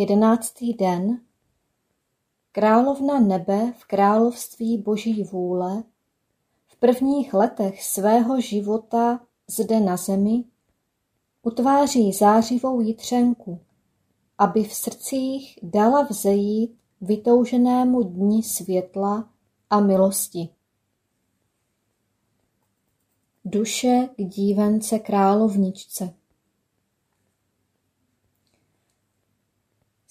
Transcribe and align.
Jedenáctý 0.00 0.74
den 0.74 1.20
Královna 2.52 3.20
nebe 3.20 3.72
v 3.78 3.84
království 3.84 4.78
boží 4.78 5.24
vůle 5.24 5.82
v 6.66 6.76
prvních 6.76 7.34
letech 7.34 7.84
svého 7.84 8.40
života 8.40 9.20
zde 9.48 9.80
na 9.80 9.96
zemi 9.96 10.44
utváří 11.42 12.12
zářivou 12.12 12.80
jitřenku, 12.80 13.60
aby 14.38 14.64
v 14.64 14.74
srdcích 14.74 15.58
dala 15.62 16.02
vzejít 16.02 16.78
vytouženému 17.00 18.02
dni 18.02 18.42
světla 18.42 19.30
a 19.70 19.80
milosti. 19.80 20.48
Duše 23.44 24.08
k 24.16 24.22
dívence 24.22 24.98
královničce. 24.98 26.17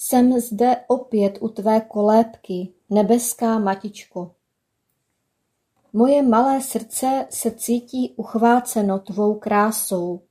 Jsem 0.09 0.39
zde 0.39 0.83
opět 0.87 1.37
u 1.41 1.49
tvé 1.49 1.81
kolébky, 1.81 2.73
nebeská 2.89 3.59
matičko. 3.59 4.35
Moje 5.93 6.23
malé 6.23 6.61
srdce 6.61 7.27
se 7.29 7.51
cítí 7.51 8.13
uchváceno 8.15 8.99
tvou 8.99 9.35
krásou 9.39 10.21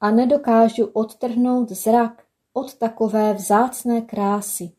a 0.00 0.10
nedokážu 0.10 0.86
odtrhnout 0.86 1.68
zrak 1.68 2.24
od 2.52 2.74
takové 2.74 3.34
vzácné 3.34 4.00
krásy. 4.02 4.72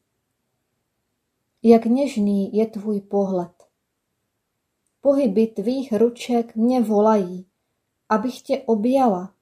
Jak 1.64 1.86
něžný 1.86 2.56
je 2.56 2.66
tvůj 2.68 3.02
pohled. 3.02 3.64
Pohyby 5.02 5.48
tvých 5.48 5.94
ruček 5.94 6.56
mě 6.56 6.82
volají, 6.82 7.46
abych 8.10 8.42
tě 8.42 8.64
objala 8.66 9.34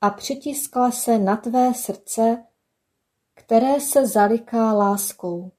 a 0.00 0.10
přitiskla 0.10 0.90
se 0.90 1.18
na 1.18 1.36
tvé 1.36 1.74
srdce, 1.74 2.44
které 3.38 3.80
se 3.80 4.06
zaliká 4.06 4.72
láskou. 4.72 5.50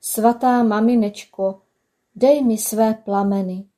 Svatá 0.00 0.62
maminečko, 0.62 1.62
dej 2.14 2.44
mi 2.44 2.58
své 2.58 2.94
plameny, 2.94 3.68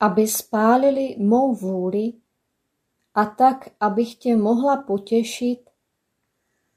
aby 0.00 0.28
spálili 0.28 1.16
mou 1.18 1.54
vůli 1.54 2.12
a 3.14 3.24
tak, 3.24 3.68
abych 3.80 4.14
tě 4.14 4.36
mohla 4.36 4.76
potěšit 4.76 5.66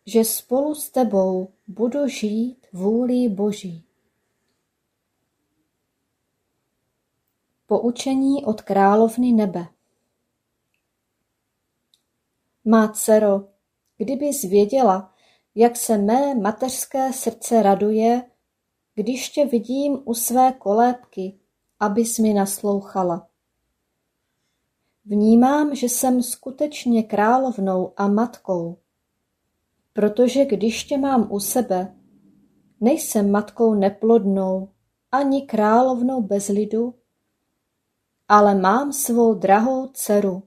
že 0.10 0.24
spolu 0.26 0.76
s 0.76 0.90
tebou 0.90 1.54
budu 1.68 2.08
žít 2.08 2.68
vůlí 2.74 3.30
Boží. 3.30 3.86
Poučení 7.66 8.46
od 8.46 8.62
královny 8.62 9.32
nebe 9.32 9.68
Má 12.66 12.88
dcero, 12.88 13.48
kdybys 14.00 14.42
věděla, 14.42 15.14
jak 15.56 15.76
se 15.76 15.98
mé 15.98 16.36
mateřské 16.36 17.14
srdce 17.14 17.64
raduje, 17.64 18.24
když 18.96 19.30
tě 19.30 19.46
vidím 19.46 20.02
u 20.06 20.14
své 20.14 20.52
kolébky, 20.52 21.40
abys 21.80 22.20
mi 22.20 22.34
naslouchala. 22.34 23.28
Vnímám, 25.06 25.76
že 25.76 25.90
jsem 25.90 26.24
skutečně 26.24 27.04
královnou 27.04 27.94
a 27.98 28.08
matkou, 28.08 28.78
Protože 29.94 30.46
když 30.46 30.84
tě 30.84 30.98
mám 30.98 31.32
u 31.32 31.40
sebe, 31.40 31.96
nejsem 32.82 33.32
matkou 33.32 33.74
neplodnou 33.74 34.70
ani 35.12 35.42
královnou 35.42 36.22
bez 36.22 36.48
lidu, 36.48 36.96
ale 38.28 38.56
mám 38.56 38.94
svou 38.94 39.34
drahou 39.34 39.88
dceru, 39.88 40.44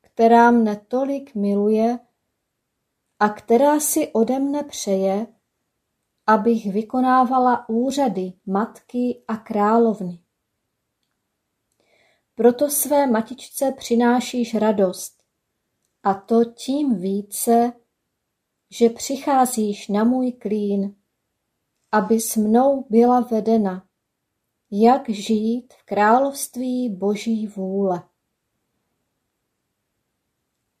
která 0.00 0.50
mne 0.50 0.80
tolik 0.88 1.34
miluje 1.34 1.98
a 3.20 3.28
která 3.28 3.80
si 3.80 4.12
ode 4.12 4.38
mne 4.38 4.62
přeje, 4.62 5.26
abych 6.26 6.72
vykonávala 6.72 7.68
úřady 7.68 8.32
matky 8.46 9.24
a 9.28 9.36
královny. 9.36 10.20
Proto 12.34 12.70
své 12.70 13.06
matičce 13.06 13.72
přinášíš 13.72 14.54
radost, 14.54 15.22
a 16.02 16.14
to 16.14 16.44
tím 16.44 16.94
více, 16.94 17.72
že 18.70 18.88
přicházíš 18.88 19.88
na 19.88 20.04
můj 20.04 20.32
klín, 20.32 20.96
aby 21.92 22.20
s 22.20 22.36
mnou 22.36 22.86
byla 22.90 23.20
vedena, 23.20 23.86
jak 24.70 25.08
žít 25.08 25.74
v 25.74 25.82
království 25.84 26.88
Boží 26.88 27.46
vůle. 27.46 28.02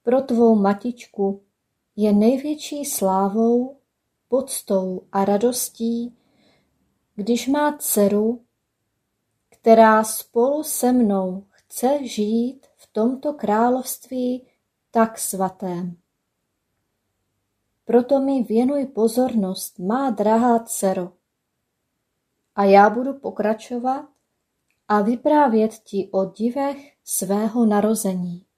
Pro 0.02 0.22
tvou 0.22 0.54
matičku 0.54 1.44
je 2.02 2.12
největší 2.12 2.84
slávou, 2.84 3.76
poctou 4.28 5.02
a 5.12 5.24
radostí, 5.24 6.16
když 7.14 7.48
má 7.48 7.76
dceru, 7.78 8.44
která 9.50 10.04
spolu 10.04 10.62
se 10.62 10.92
mnou 10.92 11.46
chce 11.50 12.08
žít 12.08 12.66
v 12.76 12.92
tomto 12.92 13.32
království 13.32 14.46
tak 14.90 15.18
svatém. 15.18 15.96
Proto 17.84 18.20
mi 18.20 18.42
věnuj 18.42 18.86
pozornost, 18.86 19.78
má 19.78 20.10
drahá 20.10 20.58
dcero. 20.58 21.12
A 22.54 22.64
já 22.64 22.90
budu 22.90 23.14
pokračovat 23.14 24.08
a 24.88 25.02
vyprávět 25.02 25.74
ti 25.74 26.08
o 26.12 26.24
divech 26.24 26.92
svého 27.04 27.66
narození. 27.66 28.49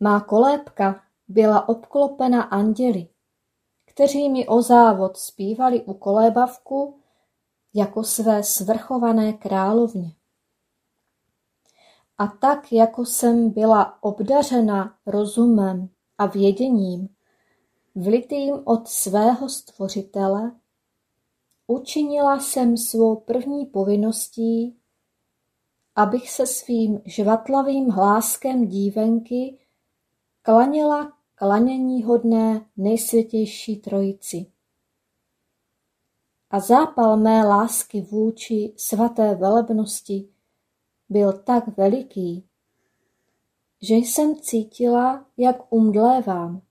Má 0.00 0.20
kolébka 0.20 1.02
byla 1.28 1.68
obklopena 1.68 2.42
anděli, 2.42 3.08
kteří 3.86 4.28
mi 4.28 4.46
o 4.46 4.62
závod 4.62 5.16
zpívali 5.16 5.82
u 5.82 5.94
kolébavku 5.94 7.00
jako 7.74 8.04
své 8.04 8.42
svrchované 8.42 9.32
královně. 9.32 10.12
A 12.18 12.26
tak 12.26 12.72
jako 12.72 13.04
jsem 13.04 13.50
byla 13.50 14.02
obdařena 14.02 14.98
rozumem 15.06 15.88
a 16.18 16.26
věděním, 16.26 17.08
vlitým 17.94 18.62
od 18.64 18.88
svého 18.88 19.48
stvořitele, 19.48 20.52
učinila 21.66 22.38
jsem 22.38 22.76
svou 22.76 23.16
první 23.16 23.66
povinností, 23.66 24.78
abych 25.94 26.30
se 26.30 26.46
svým 26.46 27.02
žvatlavým 27.04 27.90
hláskem 27.90 28.66
dívenky 28.66 29.58
klaněla 30.46 31.12
klaněníhodné 31.34 32.66
nejsvětější 32.76 33.76
trojici. 33.76 34.46
A 36.50 36.60
zápal 36.60 37.16
mé 37.16 37.44
lásky 37.44 38.00
vůči 38.00 38.74
svaté 38.76 39.34
velebnosti 39.34 40.28
byl 41.08 41.32
tak 41.32 41.76
veliký, 41.76 42.46
že 43.82 43.94
jsem 43.94 44.36
cítila, 44.36 45.26
jak 45.36 45.72
umdlévám 45.72 46.62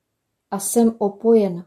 a 0.51 0.59
jsem 0.59 0.95
opojena. 0.97 1.65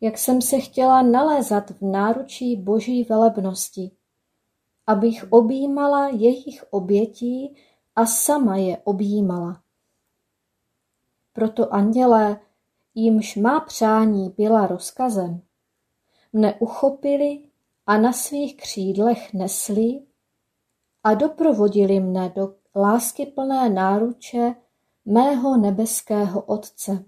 Jak 0.00 0.18
jsem 0.18 0.42
se 0.42 0.60
chtěla 0.60 1.02
nalézat 1.02 1.70
v 1.70 1.82
náručí 1.82 2.56
boží 2.56 3.04
velebnosti, 3.04 3.90
abych 4.86 5.32
objímala 5.32 6.08
jejich 6.08 6.64
obětí 6.70 7.56
a 7.96 8.06
sama 8.06 8.56
je 8.56 8.78
objímala. 8.84 9.63
Proto 11.34 11.74
andělé, 11.74 12.40
jimž 12.94 13.36
má 13.36 13.60
přání 13.60 14.34
byla 14.36 14.66
rozkazem, 14.66 15.42
mne 16.32 16.54
uchopili 16.54 17.48
a 17.86 17.98
na 17.98 18.12
svých 18.12 18.56
křídlech 18.56 19.34
nesli 19.34 20.02
a 21.04 21.14
doprovodili 21.14 22.00
mne 22.00 22.32
do 22.36 22.54
láskyplné 22.76 23.68
náruče 23.68 24.54
mého 25.04 25.56
nebeského 25.56 26.42
Otce. 26.42 27.04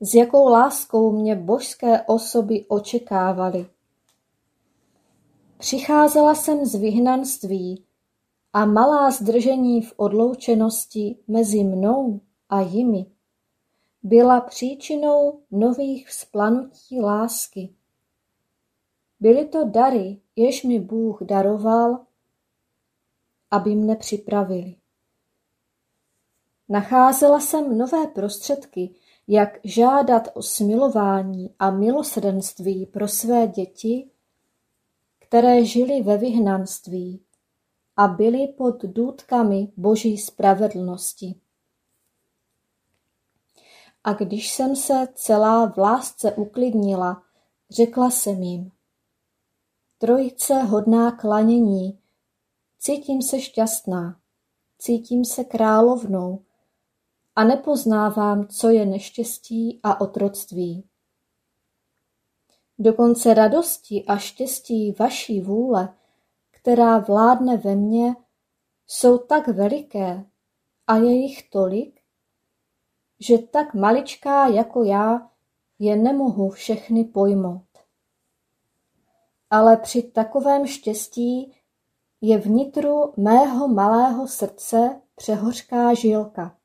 S 0.00 0.14
jakou 0.14 0.48
láskou 0.48 1.12
mě 1.12 1.36
božské 1.36 2.02
osoby 2.02 2.64
očekávali. 2.68 3.66
Přicházela 5.58 6.34
jsem 6.34 6.66
z 6.66 6.74
vyhnanství 6.74 7.84
a 8.54 8.64
malá 8.64 9.10
zdržení 9.10 9.82
v 9.82 9.92
odloučenosti 9.96 11.18
mezi 11.28 11.64
mnou 11.64 12.20
a 12.48 12.60
jimi 12.60 13.06
byla 14.02 14.40
příčinou 14.40 15.40
nových 15.50 16.08
vzplanutí 16.08 17.00
lásky. 17.00 17.74
Byly 19.20 19.48
to 19.48 19.64
dary, 19.64 20.20
jež 20.36 20.62
mi 20.64 20.80
Bůh 20.80 21.22
daroval, 21.22 22.00
aby 23.50 23.74
mne 23.74 23.96
připravili. 23.96 24.76
Nacházela 26.68 27.40
jsem 27.40 27.78
nové 27.78 28.06
prostředky, 28.06 28.94
jak 29.28 29.58
žádat 29.64 30.28
o 30.34 30.42
smilování 30.42 31.54
a 31.58 31.70
milosrdenství 31.70 32.86
pro 32.86 33.08
své 33.08 33.46
děti, 33.46 34.10
které 35.18 35.64
žili 35.64 36.02
ve 36.02 36.16
vyhnanství 36.18 37.20
a 37.96 38.08
byli 38.08 38.48
pod 38.48 38.82
důtkami 38.82 39.72
Boží 39.76 40.18
spravedlnosti. 40.18 41.34
A 44.04 44.12
když 44.12 44.52
jsem 44.52 44.76
se 44.76 45.08
celá 45.14 45.66
v 45.66 45.78
lásce 45.78 46.32
uklidnila, 46.32 47.22
řekla 47.70 48.10
jsem 48.10 48.42
jim, 48.42 48.70
Trojice 49.98 50.54
hodná 50.54 51.10
klanění, 51.10 51.98
cítím 52.78 53.22
se 53.22 53.40
šťastná, 53.40 54.20
cítím 54.78 55.24
se 55.24 55.44
královnou 55.44 56.42
a 57.36 57.44
nepoznávám, 57.44 58.48
co 58.48 58.70
je 58.70 58.86
neštěstí 58.86 59.80
a 59.82 60.00
otroctví. 60.00 60.84
Dokonce 62.78 63.34
radosti 63.34 64.04
a 64.04 64.16
štěstí 64.16 64.92
vaší 64.98 65.40
vůle, 65.40 65.94
která 66.64 66.98
vládne 66.98 67.56
ve 67.56 67.76
mně, 67.76 68.14
jsou 68.86 69.18
tak 69.18 69.48
veliké 69.48 70.24
a 70.86 70.96
je 70.96 71.14
jich 71.14 71.50
tolik, 71.50 72.00
že 73.20 73.38
tak 73.38 73.74
maličká 73.74 74.46
jako 74.46 74.84
já 74.84 75.30
je 75.78 75.96
nemohu 75.96 76.50
všechny 76.50 77.04
pojmout. 77.04 77.66
Ale 79.50 79.76
při 79.76 80.02
takovém 80.02 80.66
štěstí 80.66 81.54
je 82.20 82.38
vnitru 82.38 83.12
mého 83.16 83.68
malého 83.68 84.28
srdce 84.28 85.00
přehořká 85.14 85.94
žilka. 85.94 86.56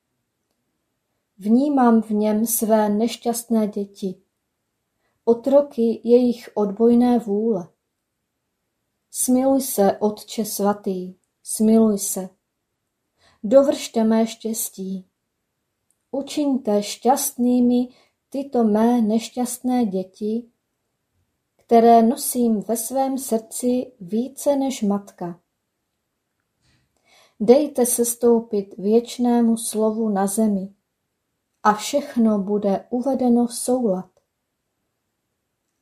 Vnímám 1.38 2.02
v 2.02 2.10
něm 2.10 2.46
své 2.46 2.90
nešťastné 2.90 3.68
děti, 3.68 4.22
otroky 5.26 6.02
jejich 6.04 6.50
odbojné 6.54 7.20
vůle. 7.20 7.68
Smiluj 9.12 9.62
se, 9.62 9.98
Otče 10.00 10.46
svatý, 10.46 11.16
smiluj 11.44 12.00
se. 12.00 12.30
Dovršte 13.44 14.04
mé 14.04 14.28
štěstí. 14.28 15.06
Učiňte 16.12 16.84
šťastnými 16.84 17.88
tyto 18.30 18.64
mé 18.64 19.02
nešťastné 19.02 19.86
děti, 19.86 20.50
které 21.56 22.04
nosím 22.04 22.62
ve 22.62 22.78
svém 22.78 23.18
srdci 23.18 23.92
více 24.00 24.56
než 24.56 24.82
matka. 24.82 25.40
Dejte 27.40 27.86
se 27.86 28.06
stoupit 28.06 28.78
věčnému 28.78 29.58
slovu 29.58 30.10
na 30.10 30.28
zemi 30.28 30.74
a 31.64 31.74
všechno 31.74 32.40
bude 32.40 32.88
uvedeno 32.90 33.48
v 33.48 33.54
soulad. 33.54 34.19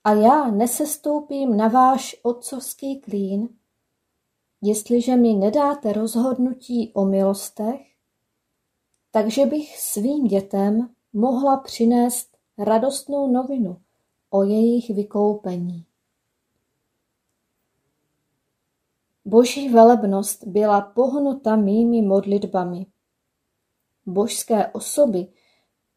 A 0.07 0.13
já 0.13 0.51
nesestoupím 0.51 1.57
na 1.57 1.67
váš 1.67 2.15
otcovský 2.23 2.99
klín, 2.99 3.49
jestliže 4.61 5.15
mi 5.15 5.33
nedáte 5.33 5.93
rozhodnutí 5.93 6.91
o 6.93 7.05
milostech, 7.05 7.81
takže 9.11 9.45
bych 9.45 9.77
svým 9.77 10.27
dětem 10.27 10.89
mohla 11.13 11.57
přinést 11.57 12.37
radostnou 12.57 13.31
novinu 13.31 13.81
o 14.29 14.43
jejich 14.43 14.89
vykoupení. 14.89 15.85
Boží 19.25 19.69
velebnost 19.69 20.43
byla 20.43 20.81
pohnuta 20.81 21.55
mými 21.55 22.01
modlitbami. 22.01 22.85
Božské 24.05 24.67
osoby 24.67 25.27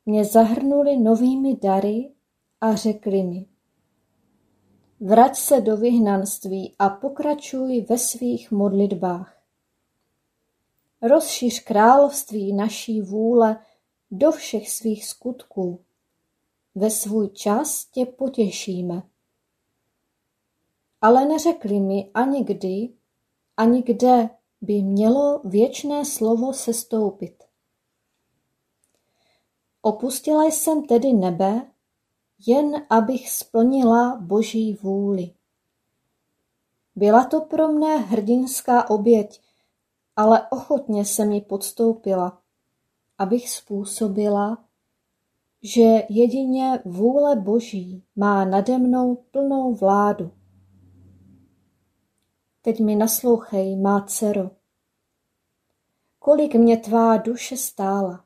mě 0.06 0.24
zahrnuly 0.24 0.96
novými 0.96 1.56
dary 1.56 2.12
a 2.60 2.74
řekli 2.74 3.22
mi, 3.22 3.49
vrať 5.00 5.36
se 5.36 5.60
do 5.60 5.76
vyhnanství 5.76 6.74
a 6.78 6.88
pokračuj 6.88 7.80
ve 7.88 7.98
svých 7.98 8.50
modlitbách. 8.50 9.42
Rozšíř 11.02 11.64
království 11.64 12.52
naší 12.52 13.00
vůle 13.00 13.64
do 14.10 14.32
všech 14.32 14.70
svých 14.70 15.06
skutků. 15.06 15.84
Ve 16.74 16.90
svůj 16.90 17.28
čas 17.28 17.84
tě 17.84 18.06
potěšíme. 18.06 19.02
Ale 21.00 21.26
neřekli 21.26 21.80
mi 21.80 22.10
ani 22.14 22.44
kdy, 22.44 22.88
ani 23.56 23.82
kde 23.82 24.30
by 24.60 24.82
mělo 24.82 25.40
věčné 25.44 26.04
slovo 26.04 26.52
sestoupit. 26.52 27.44
Opustila 29.82 30.44
jsem 30.44 30.86
tedy 30.86 31.12
nebe, 31.12 31.70
jen 32.46 32.86
abych 32.90 33.30
splnila 33.30 34.16
Boží 34.20 34.74
vůli. 34.82 35.34
Byla 36.96 37.24
to 37.24 37.40
pro 37.40 37.68
mne 37.68 37.96
hrdinská 37.96 38.90
oběť, 38.90 39.40
ale 40.16 40.48
ochotně 40.50 41.04
se 41.04 41.24
mi 41.24 41.40
podstoupila, 41.40 42.42
abych 43.18 43.50
způsobila, 43.50 44.64
že 45.62 46.02
jedině 46.08 46.82
vůle 46.84 47.36
Boží 47.36 48.04
má 48.16 48.44
nade 48.44 48.78
mnou 48.78 49.14
plnou 49.14 49.74
vládu. 49.74 50.30
Teď 52.62 52.80
mi 52.80 52.96
naslouchej, 52.96 53.76
má 53.76 54.04
dcero. 54.06 54.50
Kolik 56.18 56.54
mě 56.54 56.76
tvá 56.76 57.16
duše 57.16 57.56
stála, 57.56 58.24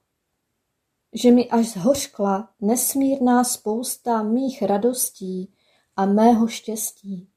že 1.14 1.30
mi 1.30 1.48
až 1.50 1.66
zhořkla 1.66 2.48
nesmírná 2.60 3.44
spousta 3.44 4.22
mých 4.22 4.62
radostí 4.62 5.52
a 5.96 6.06
mého 6.06 6.48
štěstí. 6.48 7.28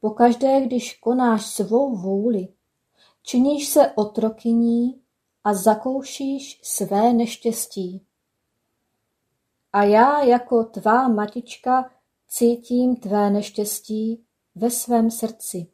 Pokaždé, 0.00 0.60
když 0.60 0.94
konáš 0.94 1.46
svou 1.46 1.96
vůli, 1.96 2.48
činíš 3.22 3.68
se 3.68 3.92
otrokyní 3.92 5.02
a 5.44 5.54
zakoušíš 5.54 6.60
své 6.62 7.12
neštěstí. 7.12 8.06
A 9.72 9.84
já 9.84 10.22
jako 10.22 10.64
tvá 10.64 11.08
matička 11.08 11.90
cítím 12.28 12.96
tvé 12.96 13.30
neštěstí 13.30 14.24
ve 14.54 14.70
svém 14.70 15.10
srdci. 15.10 15.66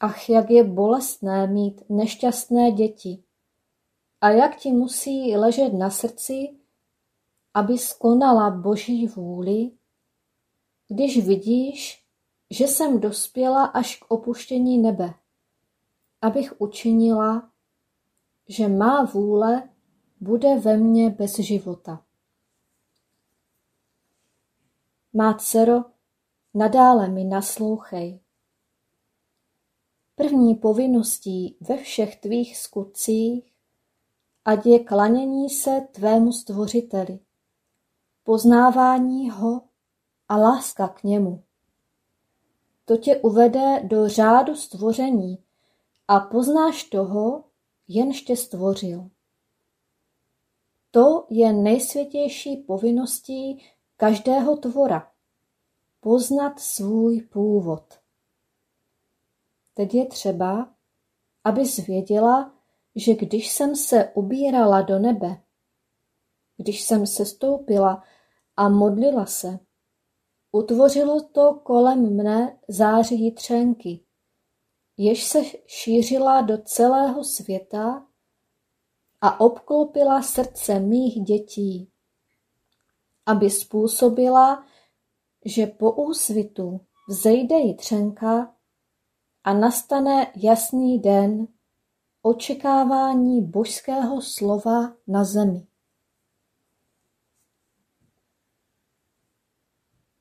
Ach, 0.00 0.28
jak 0.28 0.50
je 0.50 0.64
bolestné 0.64 1.46
mít 1.46 1.82
nešťastné 1.88 2.70
děti. 2.70 3.24
A 4.22 4.30
jak 4.30 4.56
ti 4.56 4.72
musí 4.72 5.36
ležet 5.36 5.72
na 5.72 5.90
srdci, 5.90 6.56
aby 7.54 7.78
skonala 7.78 8.50
Boží 8.50 9.06
vůli, 9.06 9.70
když 10.88 11.26
vidíš, 11.26 12.06
že 12.50 12.64
jsem 12.64 13.00
dospěla 13.00 13.64
až 13.64 13.96
k 13.96 14.04
opuštění 14.08 14.78
nebe, 14.78 15.14
abych 16.20 16.60
učinila, 16.60 17.50
že 18.48 18.68
má 18.68 19.04
vůle 19.04 19.68
bude 20.20 20.58
ve 20.58 20.76
mně 20.76 21.10
bez 21.10 21.38
života. 21.38 22.04
Má 25.12 25.34
dcero, 25.34 25.84
nadále 26.54 27.08
mi 27.08 27.24
naslouchej. 27.24 28.20
První 30.14 30.54
povinností 30.54 31.56
ve 31.60 31.76
všech 31.76 32.20
tvých 32.20 32.58
skutcích 32.58 33.51
ať 34.44 34.66
je 34.66 34.78
klanění 34.78 35.50
se 35.50 35.88
tvému 35.92 36.32
stvořiteli, 36.32 37.18
poznávání 38.24 39.30
ho 39.30 39.62
a 40.28 40.36
láska 40.36 40.88
k 40.88 41.02
němu. 41.02 41.42
To 42.84 42.96
tě 42.96 43.16
uvede 43.16 43.82
do 43.82 44.08
řádu 44.08 44.56
stvoření 44.56 45.38
a 46.08 46.20
poznáš 46.20 46.84
toho, 46.84 47.44
jenž 47.88 48.22
tě 48.22 48.36
stvořil. 48.36 49.10
To 50.90 51.26
je 51.30 51.52
nejsvětější 51.52 52.56
povinností 52.56 53.62
každého 53.96 54.56
tvora 54.56 55.12
poznat 56.00 56.60
svůj 56.60 57.20
původ. 57.20 57.84
Teď 59.74 59.94
je 59.94 60.06
třeba, 60.06 60.74
aby 61.44 61.66
zvěděla, 61.66 62.54
že 62.96 63.14
když 63.14 63.50
jsem 63.50 63.76
se 63.76 64.12
ubírala 64.14 64.82
do 64.82 64.98
nebe, 64.98 65.42
když 66.56 66.82
jsem 66.82 67.06
se 67.06 67.26
stoupila 67.26 68.02
a 68.56 68.68
modlila 68.68 69.26
se, 69.26 69.58
utvořilo 70.52 71.22
to 71.22 71.54
kolem 71.54 72.16
mne 72.16 72.58
září 72.68 73.32
třenky, 73.32 74.00
jež 74.96 75.24
se 75.24 75.42
šířila 75.66 76.40
do 76.40 76.58
celého 76.58 77.24
světa 77.24 78.06
a 79.20 79.40
obklopila 79.40 80.22
srdce 80.22 80.80
mých 80.80 81.20
dětí, 81.20 81.90
aby 83.26 83.50
způsobila, 83.50 84.66
že 85.44 85.66
po 85.66 85.92
úsvitu 85.92 86.80
vzejde 87.08 87.56
jitřenka 87.56 88.54
a 89.44 89.54
nastane 89.54 90.32
jasný 90.36 90.98
den 90.98 91.48
očekávání 92.22 93.42
božského 93.42 94.22
slova 94.22 94.94
na 95.06 95.24
zemi. 95.24 95.66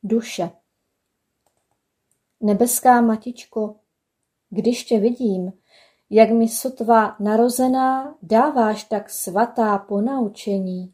Duše 0.03 0.51
Nebeská 2.41 3.01
matičko, 3.01 3.75
když 4.50 4.84
tě 4.84 5.00
vidím, 5.00 5.53
jak 6.10 6.29
mi 6.29 6.48
sotva 6.48 7.15
narozená 7.20 8.17
dáváš 8.22 8.84
tak 8.84 9.10
svatá 9.10 9.77
ponaučení, 9.77 10.93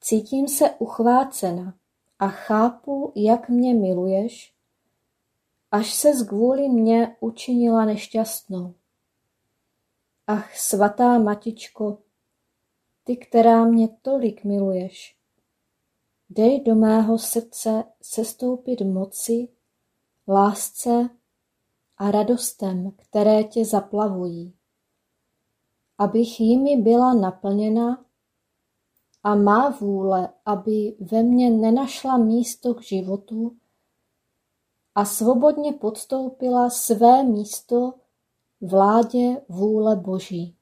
cítím 0.00 0.48
se 0.48 0.70
uchvácena 0.70 1.74
a 2.18 2.28
chápu, 2.28 3.12
jak 3.16 3.48
mě 3.48 3.74
miluješ, 3.74 4.54
až 5.70 5.94
ses 5.94 6.28
kvůli 6.28 6.68
mě 6.68 7.16
učinila 7.20 7.84
nešťastnou. 7.84 8.74
Ach, 10.30 10.56
svatá 10.56 11.18
matičko, 11.18 11.98
ty, 13.04 13.16
která 13.16 13.64
mě 13.64 13.88
tolik 14.02 14.44
miluješ, 14.44 15.16
dej 16.30 16.60
do 16.60 16.74
mého 16.74 17.18
srdce 17.18 17.84
sestoupit 18.02 18.80
moci, 18.80 19.48
lásce 20.28 21.08
a 21.96 22.10
radostem, 22.10 22.90
které 22.96 23.44
tě 23.44 23.64
zaplavují, 23.64 24.54
abych 25.98 26.40
jimi 26.40 26.76
byla 26.76 27.14
naplněna 27.14 28.04
a 29.22 29.34
má 29.34 29.70
vůle, 29.70 30.28
aby 30.44 30.96
ve 31.00 31.22
mně 31.22 31.50
nenašla 31.50 32.16
místo 32.16 32.74
k 32.74 32.82
životu 32.82 33.56
a 34.94 35.04
svobodně 35.04 35.72
podstoupila 35.72 36.70
své 36.70 37.22
místo 37.22 37.94
vládě 38.60 39.40
vůle 39.48 39.96
Boží. 39.96 40.56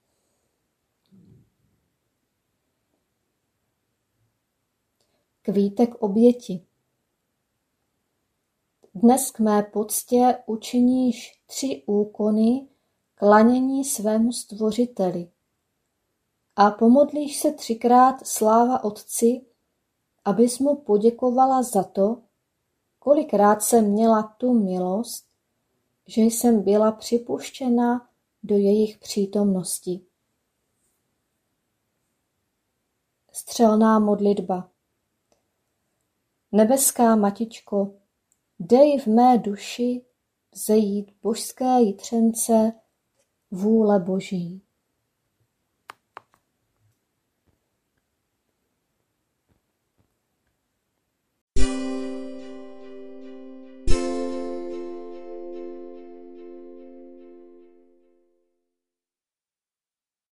Kvítek 5.42 5.94
oběti 5.94 6.66
Dnes 8.94 9.30
k 9.30 9.40
mé 9.40 9.62
poctě 9.62 10.38
učiníš 10.46 11.42
tři 11.46 11.82
úkony 11.86 12.68
klanění 13.14 13.84
svému 13.84 14.32
stvořiteli 14.32 15.30
a 16.56 16.70
pomodlíš 16.70 17.40
se 17.40 17.52
třikrát 17.52 18.26
sláva 18.26 18.84
Otci, 18.84 19.46
abys 20.24 20.58
mu 20.58 20.76
poděkovala 20.76 21.62
za 21.62 21.82
to, 21.82 22.22
kolikrát 22.98 23.62
jsem 23.62 23.90
měla 23.90 24.22
tu 24.22 24.52
milost, 24.52 25.25
že 26.06 26.20
jsem 26.20 26.62
byla 26.62 26.92
připuštěna 26.92 28.08
do 28.42 28.56
jejich 28.56 28.98
přítomnosti. 28.98 30.00
Střelná 33.32 33.98
modlitba 33.98 34.70
Nebeská 36.52 37.16
matičko, 37.16 37.94
dej 38.58 39.00
v 39.00 39.06
mé 39.06 39.38
duši 39.38 40.04
vzejít 40.52 41.12
božské 41.22 41.80
jitřence 41.80 42.72
vůle 43.50 44.00
Boží. 44.00 44.65